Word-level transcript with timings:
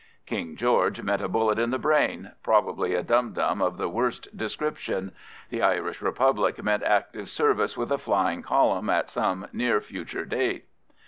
King 0.25 0.55
George 0.55 0.99
meant 1.03 1.21
a 1.21 1.27
bullet 1.27 1.59
in 1.59 1.69
the 1.69 1.77
brain, 1.77 2.31
probably 2.41 2.95
a 2.95 3.03
dum 3.03 3.33
dum 3.33 3.61
of 3.61 3.77
the 3.77 3.87
worst 3.87 4.35
description; 4.35 5.11
the 5.49 5.61
Irish 5.61 6.01
Republic 6.01 6.63
meant 6.63 6.81
active 6.81 7.29
service 7.29 7.77
with 7.77 7.91
a 7.91 7.99
flying 7.99 8.41
column 8.41 8.89
at 8.89 9.11
some 9.11 9.45
near 9.53 9.79
future 9.79 10.25
date. 10.25 10.65